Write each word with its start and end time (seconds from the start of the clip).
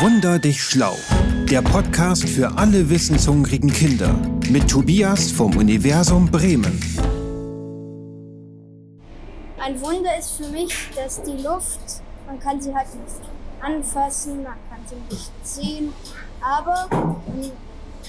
Wunder 0.00 0.38
dich 0.38 0.62
schlau. 0.62 0.96
Der 1.50 1.60
Podcast 1.60 2.28
für 2.28 2.56
alle 2.56 2.88
wissenshungrigen 2.88 3.72
Kinder. 3.72 4.14
Mit 4.48 4.70
Tobias 4.70 5.32
vom 5.32 5.56
Universum 5.56 6.30
Bremen. 6.30 6.80
Ein 9.58 9.80
Wunder 9.80 10.16
ist 10.16 10.36
für 10.36 10.46
mich, 10.50 10.72
dass 10.94 11.20
die 11.24 11.42
Luft, 11.42 11.80
man 12.28 12.38
kann 12.38 12.62
sie 12.62 12.72
halt 12.72 12.86
nicht 12.94 13.28
anfassen, 13.60 14.44
man 14.44 14.52
kann 14.70 14.78
sie 14.86 14.94
nicht 15.12 15.32
sehen, 15.42 15.92
aber 16.40 17.20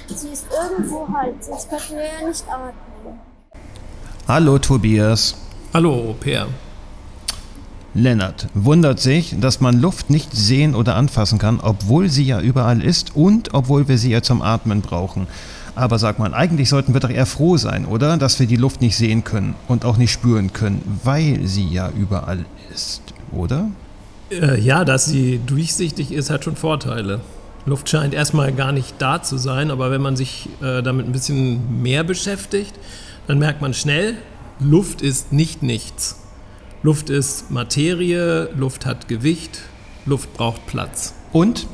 sie 0.09 0.29
ist 0.29 0.45
irgendwo 0.51 1.07
halt, 1.11 1.43
sonst 1.43 1.71
könnten 1.71 1.95
wir 1.95 2.03
ja 2.03 2.27
nicht 2.27 2.43
atmen. 2.47 3.19
Hallo 4.27 4.59
Tobias. 4.59 5.35
Hallo 5.73 6.15
Per. 6.19 6.49
Lennart 7.93 8.47
wundert 8.53 8.99
sich, 8.99 9.35
dass 9.39 9.61
man 9.61 9.81
Luft 9.81 10.09
nicht 10.09 10.35
sehen 10.35 10.75
oder 10.75 10.95
anfassen 10.95 11.39
kann, 11.39 11.59
obwohl 11.59 12.09
sie 12.09 12.23
ja 12.23 12.39
überall 12.39 12.83
ist 12.83 13.15
und 13.15 13.53
obwohl 13.53 13.87
wir 13.87 13.97
sie 13.97 14.11
ja 14.11 14.21
zum 14.21 14.41
Atmen 14.41 14.81
brauchen. 14.81 15.27
Aber 15.75 15.97
sag 15.97 16.19
mal, 16.19 16.33
eigentlich 16.33 16.69
sollten 16.69 16.93
wir 16.93 16.99
doch 16.99 17.09
eher 17.09 17.25
froh 17.25 17.57
sein, 17.57 17.85
oder? 17.85 18.17
Dass 18.17 18.39
wir 18.39 18.47
die 18.47 18.57
Luft 18.57 18.81
nicht 18.81 18.95
sehen 18.95 19.23
können 19.23 19.55
und 19.67 19.85
auch 19.85 19.97
nicht 19.97 20.11
spüren 20.11 20.53
können, 20.53 20.99
weil 21.03 21.47
sie 21.47 21.67
ja 21.67 21.89
überall 21.89 22.45
ist, 22.73 23.01
oder? 23.31 23.69
Äh, 24.31 24.59
ja, 24.59 24.85
dass 24.85 25.05
sie 25.05 25.39
durchsichtig 25.45 26.11
ist, 26.11 26.29
hat 26.29 26.43
schon 26.43 26.55
Vorteile. 26.55 27.21
Luft 27.65 27.89
scheint 27.89 28.13
erstmal 28.13 28.51
gar 28.51 28.71
nicht 28.71 28.95
da 28.99 29.21
zu 29.21 29.37
sein, 29.37 29.71
aber 29.71 29.91
wenn 29.91 30.01
man 30.01 30.15
sich 30.15 30.49
äh, 30.61 30.81
damit 30.81 31.07
ein 31.07 31.11
bisschen 31.11 31.81
mehr 31.81 32.03
beschäftigt, 32.03 32.73
dann 33.27 33.39
merkt 33.39 33.61
man 33.61 33.73
schnell, 33.73 34.15
Luft 34.59 35.01
ist 35.01 35.31
nicht 35.31 35.63
nichts. 35.63 36.17
Luft 36.81 37.09
ist 37.09 37.51
Materie, 37.51 38.49
Luft 38.55 38.85
hat 38.85 39.09
Gewicht, 39.09 39.59
Luft 40.05 40.33
braucht 40.33 40.65
Platz. 40.65 41.13
Und 41.33 41.67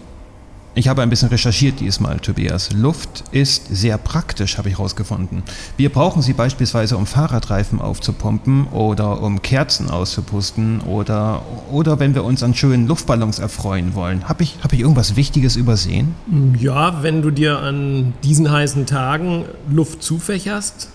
ich 0.74 0.88
habe 0.88 1.04
ein 1.04 1.12
bisschen 1.12 1.30
recherchiert 1.30 1.80
diesmal, 1.80 2.20
Tobias. 2.20 2.74
Luft 2.74 3.24
ist 3.32 3.68
sehr 3.70 4.00
praktisch, 4.00 4.58
habe 4.58 4.70
ich 4.70 4.78
herausgefunden. 4.80 5.44
Wir 5.78 5.90
brauchen 5.90 6.24
sie 6.24 6.34
beispielsweise, 6.34 6.98
um 6.98 7.06
Fahrradreifen 7.06 7.80
aufzupumpen 7.80 8.66
oder 8.70 9.22
um 9.22 9.44
Kerzen 9.44 9.92
auszupusten 9.92 10.82
oder, 10.82 11.44
oder 11.72 12.00
wenn 12.00 12.16
wir 12.16 12.24
uns 12.24 12.42
an 12.42 12.56
schönen 12.56 12.88
Luftballons 12.88 13.38
erfreuen 13.38 13.94
wollen. 13.94 14.28
Habe 14.28 14.42
ich, 14.42 14.58
hab 14.64 14.74
ich 14.74 14.80
irgendwas 14.80 15.16
Wichtiges 15.16 15.56
übersehen? 15.56 16.16
Ja, 16.60 17.04
wenn 17.04 17.22
du 17.22 17.30
dir 17.30 17.60
an 17.60 18.16
diesen 18.24 18.52
heißen 18.52 18.88
Tagen 18.88 19.46
Luft 19.70 20.02
zufächerst, 20.02 20.90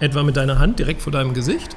etwa 0.00 0.22
mit 0.22 0.38
deiner 0.38 0.58
Hand 0.58 0.78
direkt 0.78 1.02
vor 1.02 1.12
deinem 1.12 1.34
Gesicht, 1.34 1.76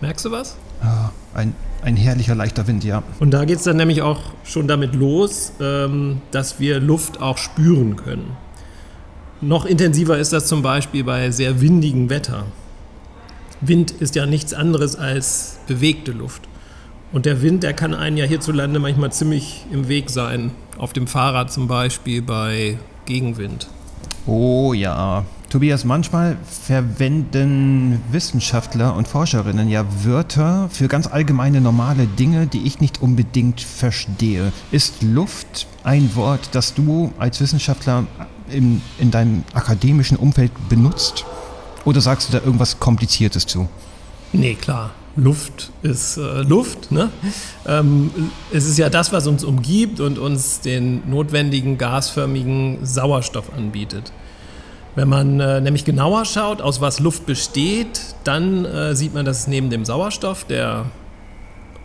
Merkst 0.00 0.24
du 0.24 0.30
was? 0.30 0.56
Ja, 0.82 1.12
ein, 1.34 1.54
ein 1.82 1.96
herrlicher 1.96 2.34
leichter 2.34 2.66
Wind, 2.66 2.84
ja. 2.84 3.02
Und 3.18 3.32
da 3.32 3.44
geht 3.44 3.58
es 3.58 3.64
dann 3.64 3.76
nämlich 3.76 4.02
auch 4.02 4.20
schon 4.44 4.68
damit 4.68 4.94
los, 4.94 5.52
ähm, 5.60 6.20
dass 6.30 6.60
wir 6.60 6.80
Luft 6.80 7.20
auch 7.20 7.38
spüren 7.38 7.96
können. 7.96 8.36
Noch 9.40 9.64
intensiver 9.64 10.18
ist 10.18 10.32
das 10.32 10.46
zum 10.46 10.62
Beispiel 10.62 11.04
bei 11.04 11.30
sehr 11.30 11.60
windigem 11.60 12.10
Wetter. 12.10 12.44
Wind 13.60 13.90
ist 13.90 14.14
ja 14.14 14.26
nichts 14.26 14.54
anderes 14.54 14.96
als 14.96 15.58
bewegte 15.66 16.12
Luft. 16.12 16.42
Und 17.10 17.26
der 17.26 17.42
Wind, 17.42 17.62
der 17.62 17.72
kann 17.72 17.94
einen 17.94 18.16
ja 18.16 18.24
hierzulande 18.24 18.78
manchmal 18.78 19.12
ziemlich 19.12 19.64
im 19.72 19.88
Weg 19.88 20.10
sein. 20.10 20.50
Auf 20.76 20.92
dem 20.92 21.06
Fahrrad 21.06 21.50
zum 21.50 21.66
Beispiel 21.66 22.22
bei 22.22 22.78
Gegenwind. 23.06 23.68
Oh 24.26 24.74
ja, 24.74 25.24
Tobias, 25.48 25.86
manchmal 25.86 26.36
verwenden 26.44 28.02
Wissenschaftler 28.12 28.94
und 28.94 29.08
Forscherinnen 29.08 29.70
ja 29.70 29.86
Wörter 30.04 30.68
für 30.70 30.88
ganz 30.88 31.06
allgemeine 31.06 31.62
normale 31.62 32.06
Dinge, 32.06 32.46
die 32.46 32.66
ich 32.66 32.80
nicht 32.80 33.00
unbedingt 33.00 33.62
verstehe. 33.62 34.52
Ist 34.72 35.02
Luft 35.02 35.66
ein 35.84 36.14
Wort, 36.14 36.50
das 36.52 36.74
du 36.74 37.14
als 37.18 37.40
Wissenschaftler 37.40 38.06
in, 38.50 38.82
in 38.98 39.10
deinem 39.10 39.44
akademischen 39.54 40.18
Umfeld 40.18 40.52
benutzt? 40.68 41.24
Oder 41.86 42.02
sagst 42.02 42.28
du 42.28 42.36
da 42.36 42.44
irgendwas 42.44 42.78
Kompliziertes 42.78 43.46
zu? 43.46 43.70
Nee, 44.34 44.54
klar. 44.54 44.90
Luft 45.16 45.72
ist 45.82 46.18
äh, 46.18 46.42
Luft. 46.42 46.92
Ne? 46.92 47.10
Ähm, 47.66 48.10
es 48.52 48.66
ist 48.66 48.76
ja 48.76 48.90
das, 48.90 49.12
was 49.12 49.26
uns 49.26 49.44
umgibt 49.44 49.98
und 49.98 50.18
uns 50.18 50.60
den 50.60 51.08
notwendigen 51.08 51.78
gasförmigen 51.78 52.84
Sauerstoff 52.84 53.50
anbietet. 53.56 54.12
Wenn 54.98 55.08
man 55.08 55.38
äh, 55.38 55.60
nämlich 55.60 55.84
genauer 55.84 56.24
schaut, 56.24 56.60
aus 56.60 56.80
was 56.80 56.98
Luft 56.98 57.24
besteht, 57.24 58.00
dann 58.24 58.64
äh, 58.64 58.96
sieht 58.96 59.14
man, 59.14 59.24
dass 59.24 59.38
es 59.38 59.46
neben 59.46 59.70
dem 59.70 59.84
Sauerstoff, 59.84 60.42
der 60.42 60.86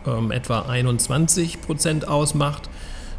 ähm, 0.07 0.31
etwa 0.31 0.61
21 0.63 1.61
Prozent 1.61 2.07
ausmacht, 2.07 2.71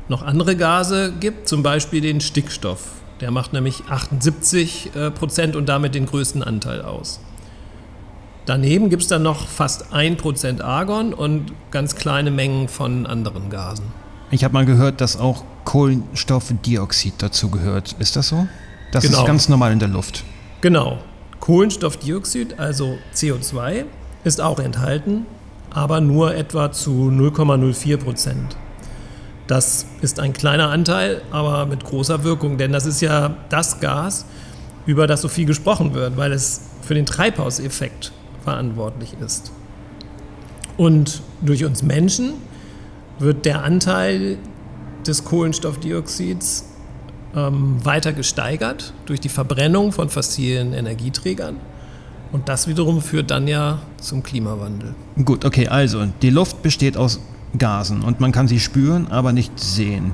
noch 0.08 0.24
andere 0.24 0.56
Gase 0.56 1.12
gibt, 1.20 1.48
zum 1.48 1.62
Beispiel 1.62 2.00
den 2.00 2.20
Stickstoff. 2.20 2.88
Der 3.20 3.30
macht 3.30 3.52
nämlich 3.52 3.84
78 3.88 4.96
äh, 4.96 5.10
Prozent 5.12 5.54
und 5.54 5.68
damit 5.68 5.94
den 5.94 6.06
größten 6.06 6.42
Anteil 6.42 6.82
aus. 6.82 7.20
Daneben 8.46 8.90
gibt 8.90 9.02
es 9.02 9.08
dann 9.08 9.22
noch 9.22 9.46
fast 9.46 9.94
1% 9.94 10.60
Argon 10.60 11.14
und 11.14 11.52
ganz 11.70 11.94
kleine 11.94 12.32
Mengen 12.32 12.66
von 12.66 13.06
anderen 13.06 13.48
Gasen. 13.48 13.84
Ich 14.32 14.42
habe 14.42 14.54
mal 14.54 14.66
gehört, 14.66 15.00
dass 15.00 15.16
auch 15.16 15.44
Kohlenstoffdioxid 15.64 17.14
dazu 17.18 17.48
gehört. 17.48 17.94
Ist 18.00 18.16
das 18.16 18.30
so? 18.30 18.48
Das 18.94 19.02
genau. 19.02 19.20
ist 19.22 19.26
ganz 19.26 19.48
normal 19.48 19.72
in 19.72 19.80
der 19.80 19.88
Luft. 19.88 20.22
Genau. 20.60 20.98
Kohlenstoffdioxid, 21.40 22.60
also 22.60 22.96
CO2, 23.12 23.86
ist 24.22 24.40
auch 24.40 24.60
enthalten, 24.60 25.26
aber 25.70 26.00
nur 26.00 26.36
etwa 26.36 26.70
zu 26.70 27.10
0,04 27.12 27.96
Prozent. 27.96 28.56
Das 29.48 29.84
ist 30.00 30.20
ein 30.20 30.32
kleiner 30.32 30.70
Anteil, 30.70 31.22
aber 31.32 31.66
mit 31.66 31.84
großer 31.84 32.22
Wirkung, 32.22 32.56
denn 32.56 32.70
das 32.70 32.86
ist 32.86 33.00
ja 33.00 33.36
das 33.48 33.80
Gas, 33.80 34.26
über 34.86 35.08
das 35.08 35.22
so 35.22 35.28
viel 35.28 35.44
gesprochen 35.44 35.92
wird, 35.92 36.16
weil 36.16 36.32
es 36.32 36.60
für 36.82 36.94
den 36.94 37.04
Treibhauseffekt 37.04 38.12
verantwortlich 38.44 39.16
ist. 39.20 39.50
Und 40.76 41.20
durch 41.40 41.64
uns 41.64 41.82
Menschen 41.82 42.34
wird 43.18 43.44
der 43.44 43.64
Anteil 43.64 44.38
des 45.04 45.24
Kohlenstoffdioxids 45.24 46.73
ähm, 47.36 47.84
weiter 47.84 48.12
gesteigert 48.12 48.92
durch 49.06 49.20
die 49.20 49.28
Verbrennung 49.28 49.92
von 49.92 50.08
fossilen 50.08 50.72
Energieträgern. 50.72 51.56
Und 52.32 52.48
das 52.48 52.66
wiederum 52.66 53.00
führt 53.00 53.30
dann 53.30 53.46
ja 53.46 53.78
zum 54.00 54.22
Klimawandel. 54.22 54.94
Gut, 55.24 55.44
okay, 55.44 55.68
also 55.68 56.06
die 56.22 56.30
Luft 56.30 56.62
besteht 56.62 56.96
aus 56.96 57.20
Gasen 57.56 58.02
und 58.02 58.20
man 58.20 58.32
kann 58.32 58.48
sie 58.48 58.58
spüren, 58.58 59.06
aber 59.08 59.32
nicht 59.32 59.58
sehen. 59.58 60.12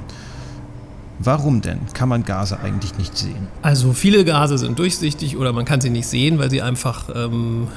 Warum 1.18 1.60
denn 1.60 1.80
kann 1.92 2.08
man 2.08 2.24
Gase 2.24 2.58
eigentlich 2.60 2.96
nicht 2.96 3.16
sehen? 3.16 3.48
Also 3.62 3.92
viele 3.92 4.24
Gase 4.24 4.58
sind 4.58 4.78
durchsichtig 4.78 5.36
oder 5.36 5.52
man 5.52 5.64
kann 5.64 5.80
sie 5.80 5.90
nicht 5.90 6.06
sehen, 6.06 6.38
weil 6.38 6.50
sie 6.50 6.62
einfach 6.62 7.08
ähm, 7.14 7.68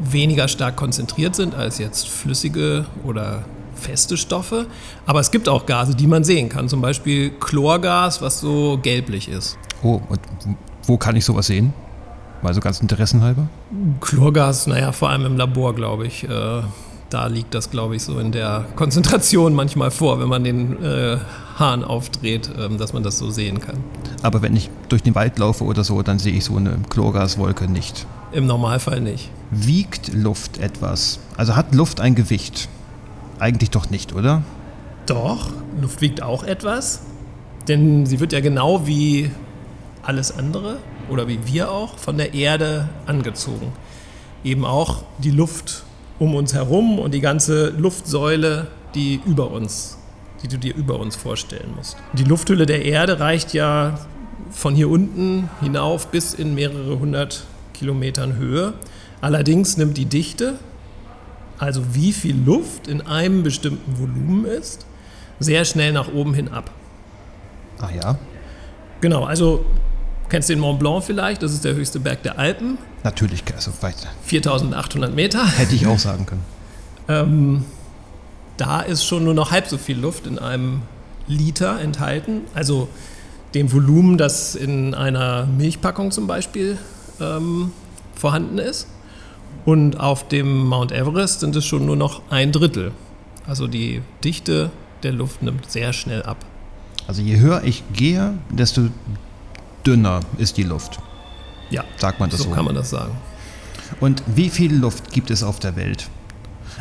weniger 0.00 0.48
stark 0.48 0.76
konzentriert 0.76 1.34
sind 1.34 1.54
als 1.54 1.78
jetzt 1.78 2.08
flüssige 2.08 2.86
oder 3.04 3.44
feste 3.78 4.16
Stoffe. 4.16 4.66
Aber 5.06 5.20
es 5.20 5.30
gibt 5.30 5.48
auch 5.48 5.66
Gase, 5.66 5.94
die 5.94 6.06
man 6.06 6.24
sehen 6.24 6.48
kann. 6.48 6.68
Zum 6.68 6.80
Beispiel 6.80 7.30
Chlorgas, 7.30 8.20
was 8.20 8.40
so 8.40 8.78
gelblich 8.82 9.28
ist. 9.28 9.58
Oh, 9.82 10.00
und 10.08 10.20
wo 10.84 10.96
kann 10.96 11.16
ich 11.16 11.24
sowas 11.24 11.46
sehen? 11.46 11.72
Mal 12.42 12.54
so 12.54 12.60
ganz 12.60 12.80
interessenhalber? 12.80 13.48
Chlorgas, 14.00 14.66
naja, 14.66 14.92
vor 14.92 15.10
allem 15.10 15.26
im 15.26 15.36
Labor, 15.36 15.74
glaube 15.74 16.06
ich. 16.06 16.24
Äh, 16.24 16.62
da 17.10 17.26
liegt 17.26 17.54
das, 17.54 17.70
glaube 17.70 17.96
ich, 17.96 18.02
so 18.02 18.18
in 18.18 18.32
der 18.32 18.66
Konzentration 18.76 19.54
manchmal 19.54 19.90
vor, 19.90 20.20
wenn 20.20 20.28
man 20.28 20.44
den 20.44 20.82
äh, 20.82 21.18
Hahn 21.58 21.82
aufdreht, 21.82 22.50
äh, 22.56 22.68
dass 22.76 22.92
man 22.92 23.02
das 23.02 23.18
so 23.18 23.30
sehen 23.30 23.60
kann. 23.60 23.76
Aber 24.22 24.42
wenn 24.42 24.54
ich 24.54 24.70
durch 24.88 25.02
den 25.02 25.14
Wald 25.14 25.38
laufe 25.38 25.64
oder 25.64 25.84
so, 25.84 26.02
dann 26.02 26.18
sehe 26.18 26.32
ich 26.32 26.44
so 26.44 26.56
eine 26.56 26.76
Chlorgaswolke 26.90 27.66
nicht. 27.66 28.06
Im 28.32 28.46
Normalfall 28.46 29.00
nicht. 29.00 29.30
Wiegt 29.50 30.12
Luft 30.12 30.58
etwas? 30.58 31.18
Also 31.36 31.56
hat 31.56 31.74
Luft 31.74 32.00
ein 32.00 32.14
Gewicht? 32.14 32.68
Eigentlich 33.38 33.70
doch 33.70 33.90
nicht, 33.90 34.14
oder? 34.14 34.42
Doch, 35.06 35.50
Luft 35.80 36.00
wiegt 36.00 36.22
auch 36.22 36.42
etwas. 36.44 37.02
Denn 37.68 38.06
sie 38.06 38.20
wird 38.20 38.32
ja 38.32 38.40
genau 38.40 38.86
wie 38.86 39.30
alles 40.02 40.36
andere 40.36 40.78
oder 41.10 41.28
wie 41.28 41.38
wir 41.46 41.70
auch 41.70 41.98
von 41.98 42.16
der 42.16 42.34
Erde 42.34 42.88
angezogen. 43.06 43.72
Eben 44.42 44.64
auch 44.64 45.02
die 45.18 45.30
Luft 45.30 45.84
um 46.18 46.34
uns 46.34 46.54
herum 46.54 46.98
und 46.98 47.12
die 47.12 47.20
ganze 47.20 47.70
Luftsäule, 47.70 48.68
die 48.94 49.20
über 49.26 49.50
uns, 49.50 49.98
die 50.42 50.48
du 50.48 50.58
dir 50.58 50.74
über 50.74 50.98
uns 50.98 51.16
vorstellen 51.16 51.74
musst. 51.76 51.96
Die 52.14 52.24
Lufthülle 52.24 52.66
der 52.66 52.84
Erde 52.84 53.20
reicht 53.20 53.52
ja 53.52 53.98
von 54.50 54.74
hier 54.74 54.88
unten 54.88 55.50
hinauf 55.60 56.08
bis 56.08 56.34
in 56.34 56.54
mehrere 56.54 56.98
hundert 56.98 57.44
Kilometern 57.74 58.36
Höhe. 58.36 58.72
Allerdings 59.20 59.76
nimmt 59.76 59.96
die 59.96 60.06
Dichte 60.06 60.58
also 61.58 61.94
wie 61.94 62.12
viel 62.12 62.36
Luft 62.36 62.88
in 62.88 63.06
einem 63.06 63.42
bestimmten 63.42 63.98
Volumen 63.98 64.44
ist, 64.44 64.86
sehr 65.40 65.64
schnell 65.64 65.92
nach 65.92 66.12
oben 66.12 66.34
hin 66.34 66.48
ab. 66.48 66.70
Ach 67.80 67.90
ja? 67.90 68.18
Genau, 69.00 69.24
also 69.24 69.64
kennst 70.28 70.48
du 70.48 70.54
den 70.54 70.60
Mont 70.60 70.78
Blanc 70.78 71.04
vielleicht? 71.04 71.42
Das 71.42 71.52
ist 71.52 71.64
der 71.64 71.74
höchste 71.74 72.00
Berg 72.00 72.22
der 72.22 72.38
Alpen. 72.38 72.78
Natürlich, 73.04 73.42
also 73.54 73.72
weit. 73.80 73.96
4800 74.24 75.14
Meter. 75.14 75.46
Hätte 75.46 75.74
ich 75.74 75.86
auch 75.86 75.98
sagen 75.98 76.26
können. 76.26 76.44
ähm, 77.08 77.64
da 78.56 78.80
ist 78.80 79.04
schon 79.04 79.24
nur 79.24 79.34
noch 79.34 79.50
halb 79.50 79.68
so 79.68 79.78
viel 79.78 79.98
Luft 79.98 80.26
in 80.26 80.38
einem 80.38 80.82
Liter 81.28 81.80
enthalten, 81.80 82.42
also 82.54 82.88
dem 83.54 83.72
Volumen, 83.72 84.18
das 84.18 84.54
in 84.54 84.94
einer 84.94 85.46
Milchpackung 85.46 86.10
zum 86.10 86.26
Beispiel 86.26 86.78
ähm, 87.20 87.72
vorhanden 88.14 88.58
ist. 88.58 88.88
Und 89.68 90.00
auf 90.00 90.26
dem 90.26 90.64
Mount 90.64 90.92
Everest 90.92 91.40
sind 91.40 91.54
es 91.54 91.66
schon 91.66 91.84
nur 91.84 91.94
noch 91.94 92.22
ein 92.30 92.52
Drittel. 92.52 92.92
Also 93.46 93.66
die 93.66 94.00
Dichte 94.24 94.70
der 95.02 95.12
Luft 95.12 95.42
nimmt 95.42 95.70
sehr 95.70 95.92
schnell 95.92 96.22
ab. 96.22 96.38
Also 97.06 97.20
je 97.20 97.38
höher 97.38 97.62
ich 97.64 97.82
gehe, 97.92 98.32
desto 98.48 98.88
dünner 99.86 100.20
ist 100.38 100.56
die 100.56 100.62
Luft. 100.62 100.98
Ja, 101.68 101.84
Sagt 101.98 102.18
man 102.18 102.30
das 102.30 102.38
so? 102.38 102.44
so 102.44 102.50
kann 102.52 102.64
man 102.64 102.76
das 102.76 102.88
sagen. 102.88 103.12
Und 104.00 104.22
wie 104.34 104.48
viel 104.48 104.74
Luft 104.74 105.12
gibt 105.12 105.30
es 105.30 105.42
auf 105.42 105.58
der 105.58 105.76
Welt? 105.76 106.08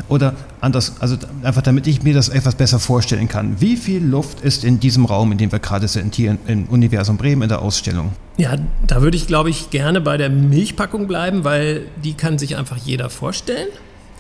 Oder 0.09 0.35
anders, 0.61 0.93
also 0.99 1.17
einfach 1.43 1.61
damit 1.61 1.87
ich 1.87 2.03
mir 2.03 2.13
das 2.13 2.29
etwas 2.29 2.55
besser 2.55 2.79
vorstellen 2.79 3.27
kann. 3.27 3.59
Wie 3.59 3.75
viel 3.75 4.03
Luft 4.03 4.41
ist 4.41 4.63
in 4.63 4.79
diesem 4.79 5.05
Raum, 5.05 5.31
in 5.31 5.37
dem 5.37 5.51
wir 5.51 5.59
gerade 5.59 5.87
sind, 5.87 6.15
hier 6.15 6.37
im 6.47 6.65
Universum 6.65 7.17
Bremen 7.17 7.43
in 7.43 7.49
der 7.49 7.61
Ausstellung? 7.61 8.11
Ja, 8.37 8.55
da 8.85 9.01
würde 9.01 9.17
ich, 9.17 9.27
glaube 9.27 9.49
ich, 9.49 9.69
gerne 9.69 9.99
bei 10.01 10.17
der 10.17 10.29
Milchpackung 10.29 11.07
bleiben, 11.07 11.43
weil 11.43 11.87
die 12.03 12.13
kann 12.13 12.37
sich 12.37 12.55
einfach 12.57 12.77
jeder 12.77 13.09
vorstellen. 13.09 13.67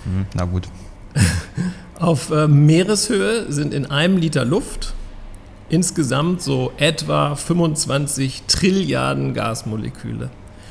Hm, 0.03 0.25
na 0.33 0.45
gut. 0.45 0.67
Auf 1.99 2.31
äh, 2.31 2.47
Meereshöhe 2.47 3.51
sind 3.51 3.73
in 3.73 3.85
einem 3.85 4.17
Liter 4.17 4.45
Luft 4.45 4.93
insgesamt 5.69 6.41
so 6.41 6.71
etwa 6.77 7.35
25 7.35 8.43
Trilliarden 8.47 9.33
Gasmoleküle. 9.33 10.29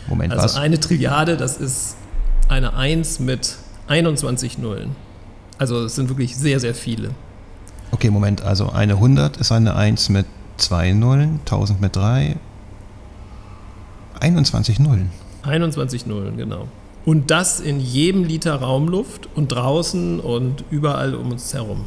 Moment, 0.09 0.33
Also 0.33 0.45
was? 0.45 0.57
eine 0.57 0.79
Trilliarde, 0.81 1.37
das 1.37 1.57
ist 1.59 1.97
eine 2.49 2.75
1 2.75 3.19
mit 3.21 3.57
21 3.89 4.59
Nullen. 4.59 4.97
Also 5.59 5.85
es 5.85 5.95
sind 5.95 6.09
wirklich 6.09 6.37
sehr, 6.37 6.61
sehr 6.61 6.75
viele. 6.75 7.11
Okay, 7.93 8.11
Moment, 8.11 8.43
also 8.43 8.71
eine 8.71 8.95
100 8.95 9.37
ist 9.37 9.53
eine 9.53 9.77
1 9.77 10.09
mit 10.09 10.27
2 10.59 10.93
Nullen, 10.93 11.41
1000 11.45 11.81
mit 11.81 11.97
3, 11.97 12.37
21 14.21 14.81
Nullen. 14.81 15.11
21 15.43 16.07
Nullen, 16.07 16.37
genau. 16.37 16.69
Und 17.05 17.31
das 17.31 17.61
in 17.61 17.79
jedem 17.79 18.25
Liter 18.25 18.57
Raumluft 18.57 19.29
und 19.37 19.49
draußen 19.49 20.19
und 20.19 20.65
überall 20.71 21.15
um 21.15 21.31
uns 21.31 21.55
herum. 21.55 21.87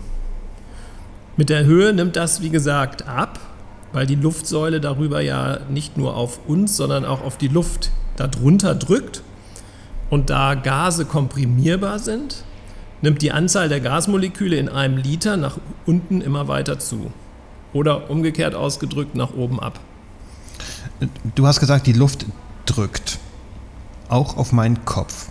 Mit 1.36 1.50
der 1.50 1.66
Höhe 1.66 1.94
nimmt 1.94 2.16
das, 2.16 2.42
wie 2.42 2.50
gesagt, 2.50 3.07
ab, 3.07 3.40
weil 3.92 4.06
die 4.06 4.16
Luftsäule 4.16 4.80
darüber 4.80 5.22
ja 5.22 5.60
nicht 5.69 5.98
nur 5.98 6.16
auf 6.16 6.40
uns, 6.48 6.78
sondern 6.78 7.06
auch 7.06 7.22
auf 7.22 7.38
die 7.38 7.48
Luft 7.48 7.92
darunter 8.16 8.75
drückt. 8.75 9.24
Und 10.10 10.30
da 10.30 10.56
Gase 10.56 11.06
komprimierbar 11.06 12.00
sind, 12.00 12.44
nimmt 13.02 13.22
die 13.22 13.32
Anzahl 13.32 13.70
der 13.70 13.80
Gasmoleküle 13.80 14.56
in 14.58 14.70
einem 14.70 14.98
Liter 14.98 15.38
nach 15.38 15.58
unten 15.86 16.22
immer 16.22 16.48
weiter 16.48 16.80
zu. 16.80 17.12
Oder 17.74 18.10
umgekehrt 18.10 18.56
ausgedrückt 18.56 19.16
nach 19.16 19.34
oben 19.34 19.60
ab. 19.60 19.80
Du 21.36 21.46
hast 21.46 21.60
gesagt, 21.60 21.88
die 21.88 21.94
Luft 21.94 22.26
drückt. 22.66 23.20
Auch 24.10 24.38
auf 24.38 24.52
meinen 24.52 24.84
Kopf. 24.86 25.30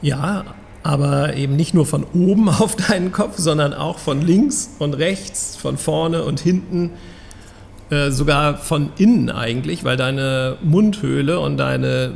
Ja, 0.00 0.44
aber 0.82 1.34
eben 1.34 1.56
nicht 1.56 1.74
nur 1.74 1.84
von 1.84 2.04
oben 2.14 2.48
auf 2.48 2.76
deinen 2.76 3.12
Kopf, 3.12 3.38
sondern 3.38 3.74
auch 3.74 3.98
von 3.98 4.22
links 4.22 4.70
und 4.78 4.94
rechts, 4.94 5.56
von 5.56 5.76
vorne 5.76 6.24
und 6.24 6.40
hinten, 6.40 6.92
äh, 7.90 8.10
sogar 8.10 8.56
von 8.56 8.90
innen 8.96 9.30
eigentlich, 9.30 9.84
weil 9.84 9.96
deine 9.96 10.56
Mundhöhle 10.62 11.38
und 11.40 11.58
deine 11.58 12.14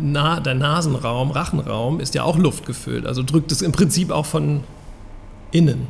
Na 0.00 0.40
dein 0.40 0.58
Nasenraum, 0.58 1.30
Rachenraum 1.30 2.00
ist 2.00 2.14
ja 2.14 2.22
auch 2.22 2.36
luftgefüllt. 2.36 3.06
Also 3.06 3.22
drückt 3.22 3.52
es 3.52 3.62
im 3.62 3.72
Prinzip 3.72 4.10
auch 4.10 4.26
von 4.26 4.62
innen. 5.50 5.86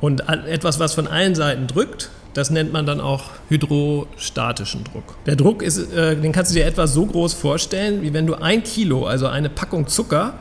Und 0.00 0.28
etwas, 0.28 0.80
was 0.80 0.94
von 0.94 1.06
allen 1.06 1.34
Seiten 1.34 1.68
drückt, 1.68 2.10
das 2.34 2.50
nennt 2.50 2.72
man 2.72 2.86
dann 2.86 3.00
auch 3.00 3.24
hydrostatischen 3.48 4.84
Druck. 4.84 5.16
Der 5.26 5.36
Druck 5.36 5.62
ist, 5.62 5.92
äh, 5.92 6.16
den 6.16 6.32
kannst 6.32 6.50
du 6.50 6.54
dir 6.54 6.66
etwa 6.66 6.86
so 6.86 7.06
groß 7.06 7.34
vorstellen, 7.34 8.02
wie 8.02 8.12
wenn 8.12 8.26
du 8.26 8.34
ein 8.34 8.62
Kilo, 8.64 9.06
also 9.06 9.26
eine 9.26 9.48
Packung 9.50 9.86
Zucker, 9.86 10.34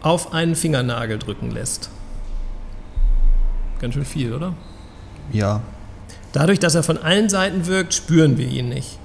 auf 0.00 0.32
einen 0.32 0.56
Fingernagel 0.56 1.18
drücken 1.18 1.50
lässt. 1.50 1.90
Ganz 3.80 3.94
schön 3.94 4.04
viel, 4.04 4.32
oder? 4.32 4.54
Ja. 5.32 5.60
Dadurch, 6.32 6.58
dass 6.58 6.74
er 6.74 6.82
von 6.82 6.98
allen 6.98 7.28
Seiten 7.28 7.66
wirkt, 7.66 7.94
spüren 7.94 8.38
wir 8.38 8.48
ihn 8.48 8.68
nicht. 8.68 8.98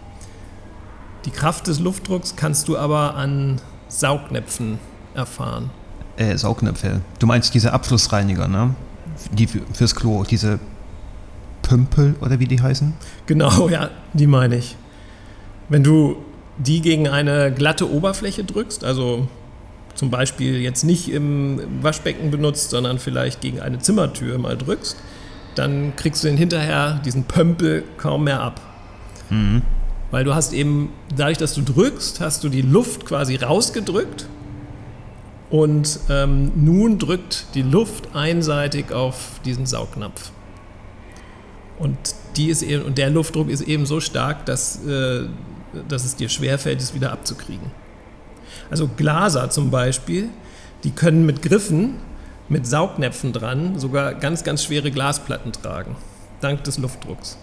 Die 1.26 1.32
Kraft 1.32 1.68
des 1.68 1.80
Luftdrucks 1.80 2.36
kannst 2.36 2.68
du 2.68 2.78
aber 2.78 3.16
an 3.16 3.62
Saugnäpfen 3.88 4.80
erfahren. 5.14 5.70
Äh, 6.18 6.38
Saugnäpfe. 6.38 7.02
Du 7.20 7.28
meinst 7.28 7.54
diese 7.54 7.74
Abflussreiniger, 7.74 8.48
ne? 8.48 8.74
Die 9.32 9.48
für, 9.48 9.62
fürs 9.74 9.96
Klo, 9.96 10.24
diese 10.24 10.60
Pümpel 11.62 12.16
oder 12.22 12.40
wie 12.40 12.48
die 12.48 12.62
heißen? 12.62 12.94
Genau, 13.28 13.70
ja, 13.70 13.90
die 14.14 14.28
meine 14.28 14.58
ich. 14.58 14.76
Wenn 15.70 15.84
du 15.84 16.18
die 16.58 16.82
gegen 16.82 17.08
eine 17.08 17.52
glatte 17.52 17.90
Oberfläche 17.90 18.44
drückst, 18.44 18.84
also 18.84 19.28
zum 19.96 20.10
Beispiel 20.10 20.60
jetzt 20.62 20.84
nicht 20.84 21.12
im 21.12 21.62
Waschbecken 21.82 22.32
benutzt, 22.32 22.72
sondern 22.72 22.98
vielleicht 22.98 23.42
gegen 23.42 23.60
eine 23.60 23.80
Zimmertür 23.80 24.38
mal 24.38 24.58
drückst, 24.58 24.98
dann 25.56 25.96
kriegst 25.96 26.24
du 26.24 26.28
den 26.28 26.38
hinterher, 26.38 27.02
diesen 27.06 27.26
Pömpel, 27.26 27.84
kaum 27.98 28.24
mehr 28.24 28.42
ab. 28.42 28.62
Weil 30.12 30.26
du 30.26 30.36
hast 30.36 30.54
eben, 30.54 30.90
dadurch, 31.16 31.38
dass 31.38 31.54
du 31.54 31.62
drückst, 31.62 32.20
hast 32.20 32.44
du 32.44 32.50
die 32.50 32.62
Luft 32.62 33.06
quasi 33.06 33.38
rausgedrückt 33.38 34.28
und 35.50 36.00
ähm, 36.10 36.52
nun 36.56 37.00
drückt 37.00 37.46
die 37.56 37.62
Luft 37.62 38.14
einseitig 38.14 38.92
auf 38.92 39.40
diesen 39.46 39.66
Saugnapf. 39.66 40.32
Und, 41.80 41.98
die 42.36 42.50
ist 42.50 42.62
eben, 42.62 42.84
und 42.84 42.98
der 42.98 43.10
Luftdruck 43.10 43.50
ist 43.50 43.62
eben 43.62 43.86
so 43.86 44.00
stark, 44.00 44.46
dass, 44.46 44.86
äh, 44.86 45.24
dass 45.88 46.06
es 46.06 46.16
dir 46.16 46.30
schwerfällt, 46.30 46.80
es 46.80 46.94
wieder 46.94 47.12
abzukriegen. 47.12 47.72
Also 48.70 48.88
Glaser 48.88 49.50
zum 49.50 49.72
Beispiel, 49.72 50.30
die 50.84 50.92
können 50.92 51.26
mit 51.26 51.42
Griffen, 51.42 51.96
mit 52.50 52.68
Saugnäpfen 52.68 53.34
dran, 53.34 53.80
sogar 53.80 54.14
ganz, 54.14 54.44
ganz 54.44 54.64
schwere 54.64 54.92
Glasplatten 54.92 55.54
tragen, 55.54 55.96
dank 56.40 56.64
des 56.64 56.78
Luftdrucks. 56.78 57.38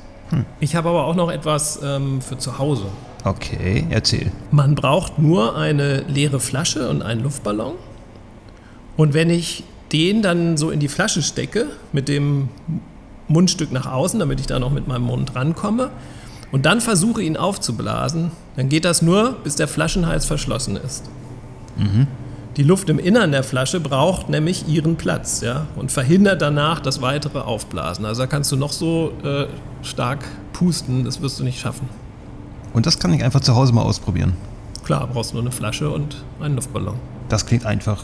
Ich 0.61 0.77
habe 0.77 0.89
aber 0.89 1.05
auch 1.05 1.15
noch 1.15 1.31
etwas 1.31 1.81
ähm, 1.83 2.21
für 2.21 2.39
zu 2.39 2.59
Hause. 2.59 2.87
Okay, 3.25 3.87
erzähl. 3.91 4.31
Man 4.51 4.75
braucht 4.75 5.19
nur 5.19 5.57
eine 5.57 6.03
leere 6.03 6.41
Flasche 6.41 6.89
und 6.89 7.03
einen 7.03 7.23
Luftballon. 7.23 7.75
Und 8.97 9.15
wenn 9.15 9.31
ich 9.31 9.65
den 9.93 10.23
dann 10.23 10.57
so 10.57 10.71
in 10.71 10.81
die 10.81 10.89
Flasche 10.89 11.23
stecke, 11.23 11.67
mit 11.93 12.09
dem 12.09 12.49
Mundstück 13.27 13.73
nach 13.73 13.87
außen, 13.87 14.21
damit 14.21 14.41
ich 14.41 14.47
da 14.47 14.59
noch 14.59 14.71
mit 14.71 14.89
meinem 14.89 15.05
Mund 15.05 15.35
rankomme, 15.35 15.91
und 16.51 16.65
dann 16.65 16.81
versuche 16.81 17.23
ihn 17.23 17.37
aufzublasen, 17.37 18.31
dann 18.57 18.69
geht 18.69 18.85
das 18.85 19.03
nur, 19.03 19.33
bis 19.45 19.57
der 19.57 19.69
Flaschenhals 19.69 20.25
verschlossen 20.25 20.77
ist. 20.77 21.11
Die 22.59 22.65
Luft 22.65 22.89
im 22.89 22.99
Innern 22.99 23.31
der 23.31 23.45
Flasche 23.45 23.79
braucht 23.79 24.29
nämlich 24.29 24.67
ihren 24.67 24.97
Platz 24.97 25.43
ja, 25.43 25.69
und 25.77 25.93
verhindert 25.93 26.43
danach 26.43 26.81
das 26.81 27.01
weitere 27.01 27.39
Aufblasen. 27.39 28.05
Also 28.05 28.23
da 28.23 28.27
kannst 28.27 28.51
du 28.51 28.57
noch 28.57 28.73
so 28.73 29.13
äh, 29.23 29.47
stark 29.85 30.25
pusten, 30.53 31.05
das 31.05 31.23
wirst 31.23 31.39
du 31.39 31.45
nicht 31.45 31.61
schaffen. 31.61 31.89
Und 32.75 32.85
das 32.85 32.99
kann 32.99 33.13
ich 33.15 33.23
einfach 33.23 33.39
zu 33.39 33.55
Hause 33.55 33.73
mal 33.73 33.83
ausprobieren. 33.83 34.33
Klar, 34.83 35.07
brauchst 35.07 35.35
nur 35.35 35.43
eine 35.43 35.53
Flasche 35.53 35.89
und 35.89 36.25
einen 36.41 36.57
Luftballon. 36.57 36.97
Das 37.29 37.47
klingt 37.47 37.65
einfach. 37.65 38.03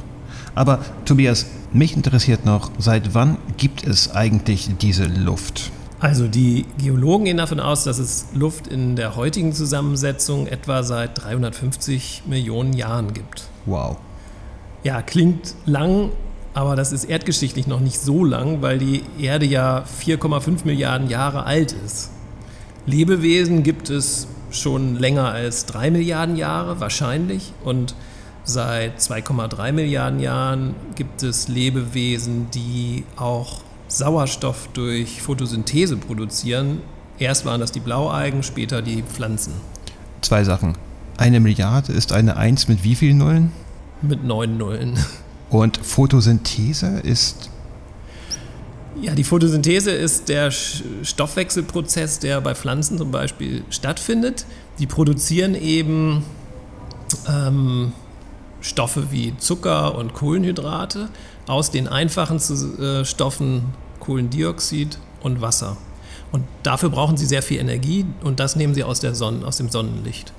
Aber 0.54 0.78
Tobias, 1.04 1.46
mich 1.72 1.96
interessiert 1.96 2.44
noch, 2.44 2.70
seit 2.78 3.12
wann 3.12 3.38
gibt 3.56 3.84
es 3.84 4.14
eigentlich 4.14 4.70
diese 4.80 5.06
Luft? 5.06 5.72
Also 5.98 6.28
die 6.28 6.64
Geologen 6.78 7.24
gehen 7.24 7.38
davon 7.38 7.58
aus, 7.58 7.82
dass 7.82 7.98
es 7.98 8.26
Luft 8.34 8.68
in 8.68 8.94
der 8.94 9.16
heutigen 9.16 9.52
Zusammensetzung 9.52 10.46
etwa 10.46 10.84
seit 10.84 11.24
350 11.24 12.22
Millionen 12.26 12.72
Jahren 12.72 13.12
gibt. 13.12 13.48
Wow. 13.66 13.96
Ja, 14.84 15.02
klingt 15.02 15.54
lang, 15.64 16.10
aber 16.52 16.76
das 16.76 16.92
ist 16.92 17.04
erdgeschichtlich 17.04 17.66
noch 17.66 17.80
nicht 17.80 17.98
so 17.98 18.24
lang, 18.24 18.62
weil 18.62 18.78
die 18.78 19.02
Erde 19.18 19.46
ja 19.46 19.84
4,5 20.00 20.64
Milliarden 20.64 21.08
Jahre 21.08 21.44
alt 21.46 21.74
ist. 21.84 22.10
Lebewesen 22.86 23.62
gibt 23.62 23.88
es 23.90 24.28
schon 24.50 24.96
länger 24.96 25.32
als 25.32 25.66
3 25.66 25.90
Milliarden 25.90 26.36
Jahre, 26.36 26.80
wahrscheinlich. 26.80 27.52
Und 27.64 27.94
seit 28.44 29.00
2,3 29.00 29.72
Milliarden 29.72 30.20
Jahren 30.20 30.74
gibt 30.94 31.22
es 31.22 31.48
Lebewesen, 31.48 32.50
die 32.52 33.04
auch 33.16 33.62
Sauerstoff 33.88 34.68
durch 34.74 35.22
Photosynthese 35.22 35.96
produzieren. 35.96 36.82
Erst 37.18 37.46
waren 37.46 37.60
das 37.60 37.72
die 37.72 37.80
Blaualgen, 37.80 38.42
später 38.42 38.82
die 38.82 39.02
Pflanzen 39.02 39.54
Zwei 40.20 40.42
Sachen. 40.42 40.76
Eine 41.16 41.38
Milliarde 41.38 41.92
ist 41.92 42.12
eine 42.12 42.36
Eins 42.36 42.66
mit 42.66 42.82
wie 42.82 42.94
vielen 42.94 43.18
Nullen? 43.18 43.52
Mit 44.08 44.24
neun 44.24 44.56
Nullen. 44.56 44.98
Und 45.50 45.76
Photosynthese 45.76 47.00
ist. 47.02 47.50
Ja, 49.00 49.14
die 49.14 49.24
Photosynthese 49.24 49.90
ist 49.90 50.28
der 50.28 50.50
Stoffwechselprozess, 50.50 52.20
der 52.20 52.40
bei 52.40 52.54
Pflanzen 52.54 52.98
zum 52.98 53.10
Beispiel 53.10 53.64
stattfindet. 53.70 54.46
Die 54.78 54.86
produzieren 54.86 55.54
eben 55.54 56.24
ähm, 57.28 57.92
Stoffe 58.60 59.10
wie 59.10 59.36
Zucker 59.36 59.96
und 59.96 60.14
Kohlenhydrate 60.14 61.08
aus 61.46 61.70
den 61.70 61.88
einfachen 61.88 62.38
äh, 62.38 63.04
Stoffen 63.04 63.74
Kohlendioxid 64.00 64.98
und 65.22 65.40
Wasser. 65.40 65.76
Und 66.32 66.44
dafür 66.62 66.90
brauchen 66.90 67.16
sie 67.16 67.26
sehr 67.26 67.42
viel 67.42 67.60
Energie 67.60 68.06
und 68.22 68.40
das 68.40 68.56
nehmen 68.56 68.74
sie 68.74 68.84
aus, 68.84 69.00
der 69.00 69.14
Sonne, 69.14 69.46
aus 69.46 69.56
dem 69.56 69.70
Sonnenlicht. 69.70 70.32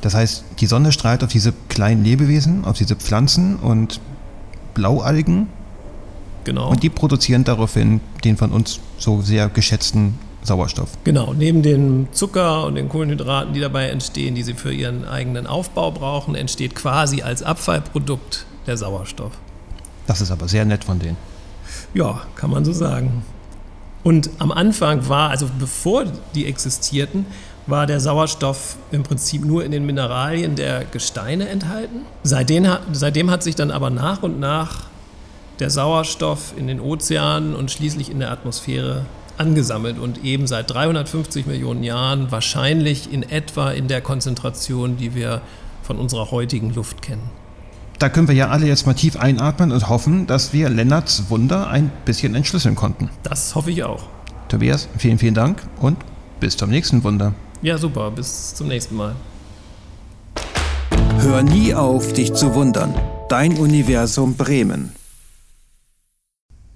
Das 0.00 0.14
heißt, 0.14 0.44
die 0.60 0.66
Sonne 0.66 0.92
strahlt 0.92 1.24
auf 1.24 1.30
diese 1.30 1.52
kleinen 1.68 2.04
Lebewesen, 2.04 2.64
auf 2.64 2.78
diese 2.78 2.96
Pflanzen 2.96 3.56
und 3.56 4.00
Blaualgen. 4.74 5.48
Genau. 6.44 6.70
Und 6.70 6.82
die 6.82 6.90
produzieren 6.90 7.44
daraufhin 7.44 8.00
den 8.24 8.36
von 8.36 8.52
uns 8.52 8.80
so 8.98 9.20
sehr 9.20 9.48
geschätzten 9.48 10.18
Sauerstoff. 10.42 10.90
Genau, 11.04 11.34
neben 11.34 11.62
dem 11.62 12.08
Zucker 12.12 12.64
und 12.64 12.76
den 12.76 12.88
Kohlenhydraten, 12.88 13.52
die 13.52 13.60
dabei 13.60 13.88
entstehen, 13.88 14.34
die 14.34 14.42
sie 14.42 14.54
für 14.54 14.72
ihren 14.72 15.04
eigenen 15.04 15.46
Aufbau 15.46 15.90
brauchen, 15.90 16.34
entsteht 16.34 16.74
quasi 16.74 17.22
als 17.22 17.42
Abfallprodukt 17.42 18.46
der 18.66 18.76
Sauerstoff. 18.76 19.32
Das 20.06 20.20
ist 20.20 20.30
aber 20.30 20.46
sehr 20.46 20.64
nett 20.64 20.84
von 20.84 20.98
denen. 20.98 21.16
Ja, 21.94 22.22
kann 22.36 22.50
man 22.50 22.64
so 22.64 22.72
sagen. 22.72 23.24
Und 24.04 24.30
am 24.38 24.52
Anfang 24.52 25.08
war, 25.08 25.30
also 25.30 25.48
bevor 25.58 26.04
die 26.34 26.46
existierten, 26.46 27.26
war 27.66 27.86
der 27.86 28.00
Sauerstoff 28.00 28.76
im 28.92 29.02
Prinzip 29.02 29.44
nur 29.44 29.64
in 29.64 29.72
den 29.72 29.86
Mineralien 29.86 30.54
der 30.54 30.84
Gesteine 30.84 31.48
enthalten. 31.48 32.02
Seitdem, 32.22 32.66
seitdem 32.92 33.30
hat 33.30 33.42
sich 33.42 33.54
dann 33.54 33.70
aber 33.70 33.90
nach 33.90 34.22
und 34.22 34.38
nach 34.38 34.84
der 35.58 35.70
Sauerstoff 35.70 36.54
in 36.56 36.66
den 36.66 36.80
Ozeanen 36.80 37.54
und 37.54 37.70
schließlich 37.70 38.10
in 38.10 38.20
der 38.20 38.30
Atmosphäre 38.30 39.06
angesammelt 39.38 39.98
und 39.98 40.24
eben 40.24 40.46
seit 40.46 40.70
350 40.70 41.46
Millionen 41.46 41.82
Jahren 41.82 42.30
wahrscheinlich 42.30 43.12
in 43.12 43.22
etwa 43.22 43.70
in 43.70 43.88
der 43.88 44.00
Konzentration, 44.00 44.96
die 44.96 45.14
wir 45.14 45.40
von 45.82 45.98
unserer 45.98 46.30
heutigen 46.30 46.72
Luft 46.74 47.02
kennen. 47.02 47.30
Da 47.98 48.10
können 48.10 48.28
wir 48.28 48.34
ja 48.34 48.48
alle 48.48 48.66
jetzt 48.66 48.86
mal 48.86 48.94
tief 48.94 49.16
einatmen 49.16 49.72
und 49.72 49.88
hoffen, 49.88 50.26
dass 50.26 50.52
wir 50.52 50.68
Lennarts 50.68 51.30
Wunder 51.30 51.68
ein 51.68 51.90
bisschen 52.04 52.34
entschlüsseln 52.34 52.74
konnten. 52.74 53.08
Das 53.22 53.54
hoffe 53.54 53.70
ich 53.70 53.84
auch. 53.84 54.04
Tobias, 54.48 54.88
vielen, 54.98 55.18
vielen 55.18 55.34
Dank 55.34 55.62
und 55.80 55.96
bis 56.38 56.56
zum 56.56 56.70
nächsten 56.70 57.02
Wunder. 57.04 57.32
Ja, 57.66 57.76
super. 57.78 58.10
Bis 58.12 58.54
zum 58.54 58.68
nächsten 58.68 58.94
Mal. 58.94 59.16
Hör 61.18 61.42
nie 61.42 61.74
auf, 61.74 62.12
dich 62.12 62.32
zu 62.32 62.54
wundern. 62.54 62.94
Dein 63.28 63.58
Universum 63.58 64.36
Bremen. 64.36 64.92